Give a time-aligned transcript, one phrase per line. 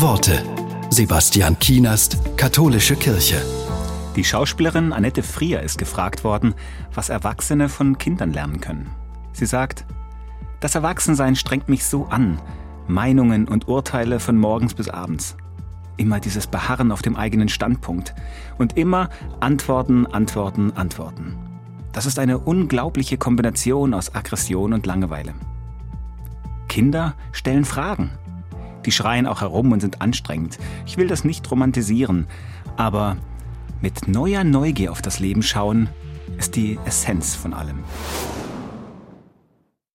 [0.00, 0.44] Worte.
[0.90, 3.42] Sebastian Kienast, Katholische Kirche.
[4.14, 6.54] Die Schauspielerin Annette Frier ist gefragt worden,
[6.94, 8.90] was Erwachsene von Kindern lernen können.
[9.32, 9.84] Sie sagt,
[10.60, 12.40] das Erwachsensein strengt mich so an.
[12.86, 15.36] Meinungen und Urteile von morgens bis abends.
[15.96, 18.14] Immer dieses Beharren auf dem eigenen Standpunkt.
[18.56, 19.08] Und immer
[19.40, 21.36] Antworten, Antworten, Antworten.
[21.92, 25.34] Das ist eine unglaubliche Kombination aus Aggression und Langeweile.
[26.68, 28.10] Kinder stellen Fragen.
[28.88, 30.58] Die schreien auch herum und sind anstrengend.
[30.86, 32.26] Ich will das nicht romantisieren,
[32.78, 33.18] aber
[33.82, 35.90] mit neuer Neugier auf das Leben schauen
[36.38, 37.84] ist die Essenz von allem.